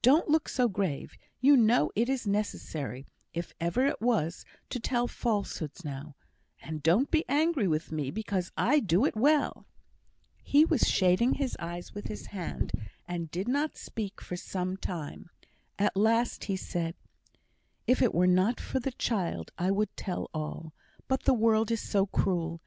Don't 0.00 0.30
look 0.30 0.48
so 0.48 0.66
grave. 0.66 1.12
You 1.42 1.54
know 1.54 1.90
it 1.94 2.08
is 2.08 2.26
necessary, 2.26 3.06
if 3.34 3.52
ever 3.60 3.84
it 3.84 4.00
was, 4.00 4.46
to 4.70 4.80
tell 4.80 5.06
falsehoods 5.06 5.84
now; 5.84 6.16
and 6.62 6.82
don't 6.82 7.10
be 7.10 7.22
angry 7.28 7.68
with 7.68 7.92
me 7.92 8.10
because 8.10 8.50
I 8.56 8.80
do 8.80 9.04
it 9.04 9.14
well." 9.14 9.66
He 10.42 10.64
was 10.64 10.88
shading 10.88 11.34
his 11.34 11.54
eyes 11.60 11.92
with 11.92 12.06
his 12.06 12.28
hand, 12.28 12.72
and 13.06 13.30
did 13.30 13.46
not 13.46 13.76
speak 13.76 14.22
for 14.22 14.36
some 14.36 14.78
time. 14.78 15.28
At 15.78 15.94
last 15.98 16.44
he 16.44 16.56
said: 16.56 16.94
"If 17.86 18.00
it 18.00 18.14
were 18.14 18.26
not 18.26 18.58
for 18.60 18.80
the 18.80 18.92
child, 18.92 19.50
I 19.58 19.70
would 19.70 19.94
tell 19.98 20.30
all; 20.32 20.72
but 21.08 21.24
the 21.24 21.34
world 21.34 21.70
is 21.70 21.82
so 21.82 22.06
cruel. 22.06 22.56